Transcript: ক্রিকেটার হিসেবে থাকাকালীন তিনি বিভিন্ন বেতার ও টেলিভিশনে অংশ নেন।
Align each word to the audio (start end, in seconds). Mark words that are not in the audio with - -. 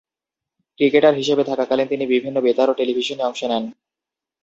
ক্রিকেটার 0.79 1.13
হিসেবে 1.15 1.43
থাকাকালীন 1.43 1.87
তিনি 1.87 2.05
বিভিন্ন 2.05 2.37
বেতার 2.45 2.67
ও 2.69 2.77
টেলিভিশনে 2.79 3.23
অংশ 3.23 3.41
নেন। 3.43 3.63